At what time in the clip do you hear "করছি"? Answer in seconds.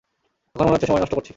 1.15-1.29